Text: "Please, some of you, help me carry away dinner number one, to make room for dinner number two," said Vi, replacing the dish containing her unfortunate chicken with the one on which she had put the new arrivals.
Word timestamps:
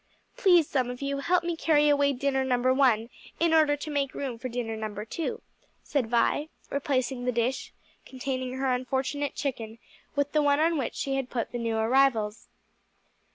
"Please, 0.35 0.67
some 0.67 0.89
of 0.89 1.03
you, 1.03 1.19
help 1.19 1.43
me 1.43 1.55
carry 1.55 1.87
away 1.87 2.11
dinner 2.11 2.43
number 2.43 2.73
one, 2.73 3.07
to 3.39 3.91
make 3.91 4.15
room 4.15 4.39
for 4.39 4.49
dinner 4.49 4.75
number 4.75 5.05
two," 5.05 5.43
said 5.83 6.07
Vi, 6.09 6.49
replacing 6.71 7.25
the 7.25 7.31
dish 7.31 7.71
containing 8.03 8.53
her 8.53 8.73
unfortunate 8.73 9.35
chicken 9.35 9.77
with 10.15 10.31
the 10.31 10.41
one 10.41 10.59
on 10.59 10.79
which 10.79 10.95
she 10.95 11.17
had 11.17 11.29
put 11.29 11.51
the 11.51 11.59
new 11.59 11.77
arrivals. 11.77 12.47